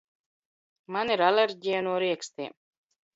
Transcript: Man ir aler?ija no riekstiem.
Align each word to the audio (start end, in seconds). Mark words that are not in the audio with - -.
Man 0.95 1.11
ir 1.15 1.23
aler?ija 1.25 1.83
no 1.89 1.93
riekstiem. 2.05 2.57